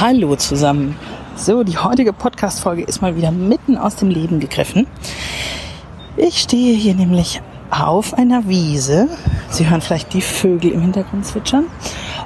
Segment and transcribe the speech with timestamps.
[0.00, 0.96] Hallo zusammen.
[1.36, 4.86] So, die heutige Podcast-Folge ist mal wieder mitten aus dem Leben gegriffen.
[6.16, 9.10] Ich stehe hier nämlich auf einer Wiese.
[9.50, 11.66] Sie hören vielleicht die Vögel im Hintergrund zwitschern.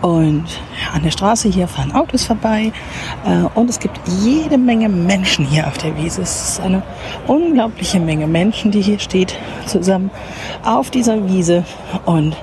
[0.00, 0.46] Und
[0.94, 2.72] an der Straße hier fahren Autos vorbei.
[3.26, 6.22] Äh, und es gibt jede Menge Menschen hier auf der Wiese.
[6.22, 6.82] Es ist eine
[7.26, 10.10] unglaubliche Menge Menschen, die hier steht, zusammen
[10.64, 11.66] auf dieser Wiese.
[12.06, 12.34] Und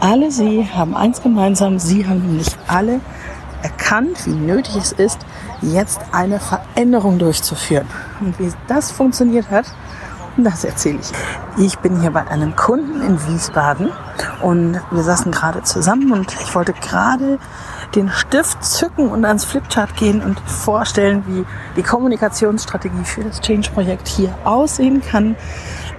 [0.00, 1.78] alle sie haben eins gemeinsam.
[1.78, 3.00] Sie haben nämlich alle
[3.66, 5.18] erkannt, wie nötig es ist,
[5.60, 7.86] jetzt eine Veränderung durchzuführen.
[8.20, 9.66] Und wie das funktioniert hat,
[10.36, 11.64] das erzähle ich.
[11.64, 13.90] Ich bin hier bei einem Kunden in Wiesbaden
[14.42, 17.38] und wir saßen gerade zusammen und ich wollte gerade
[17.94, 21.44] den Stift zücken und ans Flipchart gehen und vorstellen, wie
[21.76, 25.36] die Kommunikationsstrategie für das Change-Projekt hier aussehen kann.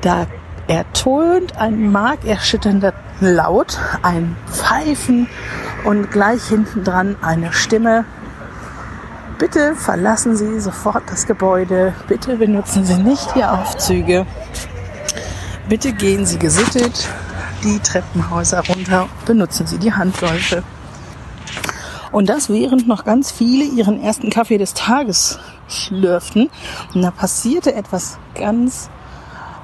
[0.02, 0.28] Da
[0.68, 5.28] ertönt ein markerschütternder Laut, ein Pfeifen
[5.86, 8.06] und gleich hinten dran eine Stimme.
[9.40, 11.94] Bitte verlassen Sie sofort das Gebäude.
[12.08, 14.26] Bitte benutzen Sie nicht die Aufzüge.
[15.70, 17.08] Bitte gehen Sie gesittet
[17.64, 19.08] die Treppenhäuser runter.
[19.26, 20.64] Benutzen Sie die Handläufe.
[22.12, 26.50] Und das während noch ganz viele ihren ersten Kaffee des Tages schlürften.
[26.94, 28.90] Und da passierte etwas ganz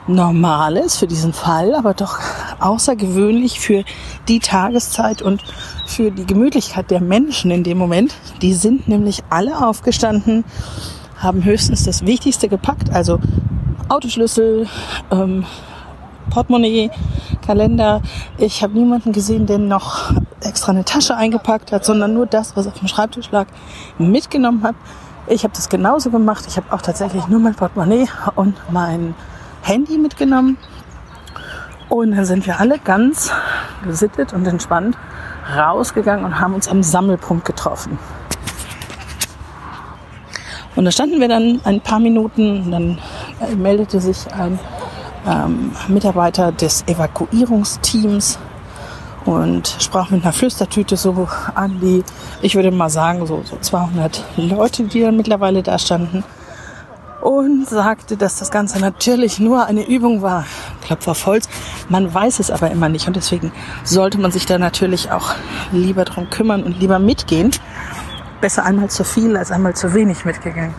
[0.08, 2.20] Normales für diesen Fall, aber doch
[2.60, 3.84] außergewöhnlich für
[4.28, 5.42] die Tageszeit und
[5.86, 8.14] für die Gemütlichkeit der Menschen in dem Moment.
[8.42, 10.44] Die sind nämlich alle aufgestanden,
[11.18, 13.20] haben höchstens das Wichtigste gepackt, also
[13.88, 14.68] Autoschlüssel,
[15.12, 15.46] ähm,
[16.30, 16.90] Portemonnaie,
[17.46, 18.02] Kalender.
[18.38, 22.68] Ich habe niemanden gesehen, der noch extra eine Tasche eingepackt hat, sondern nur das, was
[22.68, 23.48] auf dem Schreibtisch lag,
[23.98, 24.76] mitgenommen hat.
[25.28, 26.46] Ich habe das genauso gemacht.
[26.48, 29.16] Ich habe auch tatsächlich nur mein Portemonnaie und mein
[29.64, 30.58] Handy mitgenommen.
[31.90, 33.32] Und dann sind wir alle ganz
[33.84, 34.98] gesittet und entspannt
[35.56, 38.00] rausgegangen und haben uns am Sammelpunkt getroffen.
[40.76, 42.98] Und da standen wir dann ein paar Minuten und dann
[43.40, 44.60] äh, meldete sich ein
[45.28, 48.40] ähm, Mitarbeiter des Evakuierungsteams
[49.26, 52.04] und sprach mit einer Flüstertüte so an die,
[52.42, 56.24] ich würde mal sagen, so, so 200 Leute, die dann mittlerweile da standen
[57.24, 60.46] und sagte, dass das Ganze natürlich nur eine Übung war.
[60.82, 61.48] Klopf auf Holz.
[61.88, 63.54] Man weiß es aber immer nicht und deswegen
[63.86, 65.34] sollte man sich da natürlich auch
[65.72, 67.52] lieber drum kümmern und lieber mitgehen.
[68.42, 70.74] Besser einmal zu viel als einmal zu wenig mitgegangen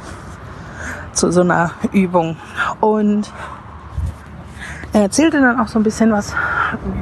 [1.14, 2.36] zu so einer Übung.
[2.80, 3.32] Und
[4.92, 6.34] er erzählte dann auch so ein bisschen was,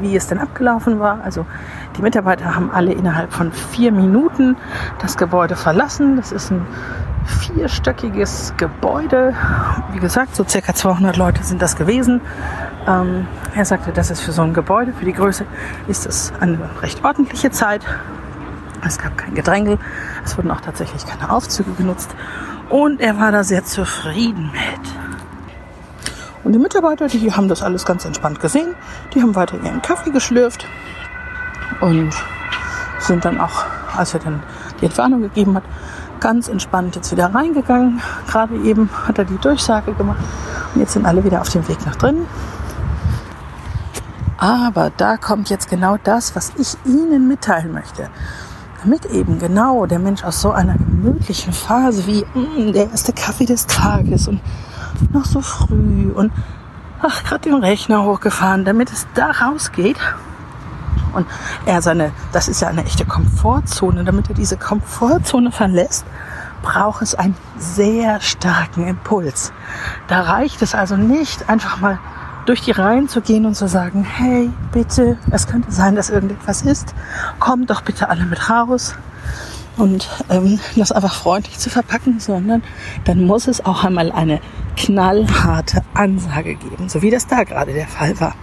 [0.00, 1.20] wie es denn abgelaufen war.
[1.24, 1.46] Also
[1.96, 4.56] die Mitarbeiter haben alle innerhalb von vier Minuten
[5.00, 6.16] das Gebäude verlassen.
[6.16, 6.66] Das ist ein
[7.26, 9.34] vierstöckiges Gebäude.
[9.92, 12.20] Wie gesagt, so circa 200 Leute sind das gewesen.
[12.86, 15.44] Ähm, er sagte, das ist für so ein Gebäude, für die Größe,
[15.88, 17.82] ist es eine recht ordentliche Zeit.
[18.84, 19.78] Es gab kein Gedrängel.
[20.24, 22.14] Es wurden auch tatsächlich keine Aufzüge genutzt.
[22.68, 24.92] Und er war da sehr zufrieden mit.
[26.44, 28.74] Und die Mitarbeiter, die haben das alles ganz entspannt gesehen.
[29.14, 30.66] Die haben weiter ihren Kaffee geschlürft
[31.80, 32.12] und
[32.98, 33.64] sind dann auch,
[33.96, 34.42] als er dann
[34.80, 35.64] die Entwarnung gegeben hat,
[36.22, 38.00] ganz entspannt jetzt wieder reingegangen.
[38.28, 40.22] Gerade eben hat er die Durchsage gemacht
[40.72, 42.26] und jetzt sind alle wieder auf dem Weg nach drinnen.
[44.38, 48.08] Aber da kommt jetzt genau das, was ich Ihnen mitteilen möchte.
[48.82, 53.12] Damit eben genau der Mensch aus so einer gemütlichen Phase wie mh, mm, der erste
[53.12, 54.40] Kaffee des Tages und
[55.12, 56.32] noch so früh und
[57.00, 59.98] ach, gerade den Rechner hochgefahren, damit es da rausgeht
[61.12, 61.26] und
[61.66, 66.04] er seine, das ist ja eine echte Komfortzone, damit er diese Komfortzone verlässt,
[66.62, 69.52] braucht es einen sehr starken Impuls.
[70.08, 71.98] Da reicht es also nicht, einfach mal
[72.46, 76.62] durch die Reihen zu gehen und zu sagen, hey, bitte, es könnte sein, dass irgendetwas
[76.62, 76.94] ist,
[77.38, 78.94] kommt doch bitte alle mit raus
[79.76, 82.62] und ähm, das einfach freundlich zu verpacken, sondern
[83.04, 84.40] dann muss es auch einmal eine
[84.76, 88.34] knallharte Ansage geben, so wie das da gerade der Fall war.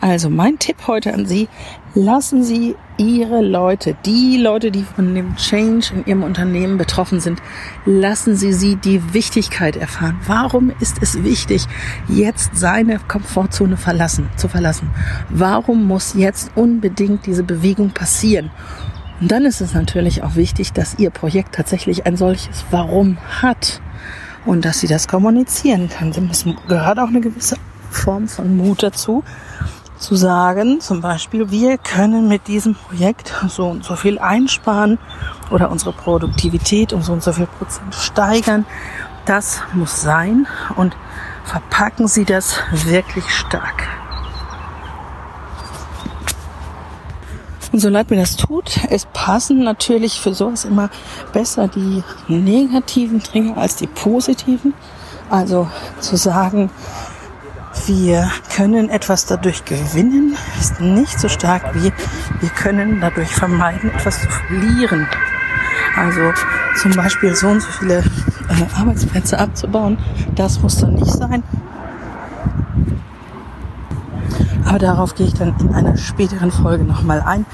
[0.00, 1.48] Also mein Tipp heute an Sie,
[1.94, 7.42] lassen Sie Ihre Leute, die Leute, die von dem Change in Ihrem Unternehmen betroffen sind,
[7.84, 10.18] lassen Sie sie die Wichtigkeit erfahren.
[10.26, 11.66] Warum ist es wichtig,
[12.08, 14.90] jetzt seine Komfortzone verlassen, zu verlassen?
[15.30, 18.50] Warum muss jetzt unbedingt diese Bewegung passieren?
[19.20, 23.80] Und dann ist es natürlich auch wichtig, dass Ihr Projekt tatsächlich ein solches Warum hat
[24.46, 26.28] und dass Sie das kommunizieren können.
[26.30, 27.56] Es gehört auch eine gewisse
[27.90, 29.24] Form von Mut dazu,
[29.98, 34.98] zu sagen, zum Beispiel, wir können mit diesem Projekt so und so viel einsparen
[35.50, 38.66] oder unsere Produktivität um so und so viel Prozent steigern.
[39.26, 40.46] Das muss sein
[40.76, 40.96] und
[41.44, 43.86] verpacken Sie das wirklich stark.
[47.72, 50.88] Und so leid mir das tut, es passen natürlich für sowas immer
[51.32, 54.72] besser die negativen Trigger als die positiven.
[55.28, 55.68] Also
[56.00, 56.70] zu sagen,
[57.88, 61.90] wir können etwas dadurch gewinnen, ist nicht so stark wie
[62.40, 65.06] wir können dadurch vermeiden, etwas zu verlieren.
[65.96, 66.32] Also
[66.80, 69.98] zum Beispiel so und so viele äh, Arbeitsplätze abzubauen,
[70.34, 71.42] das muss dann nicht sein.
[74.66, 77.46] Aber darauf gehe ich dann in einer späteren Folge nochmal ein,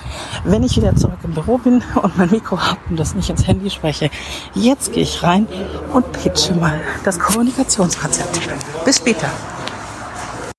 [0.43, 3.47] wenn ich wieder zurück im Büro bin und mein Mikro habe und das nicht ins
[3.47, 4.11] Handy spreche.
[4.53, 5.47] Jetzt gehe ich rein
[5.93, 8.41] und pitche mal das Kommunikationskonzept.
[8.85, 9.29] Bis später.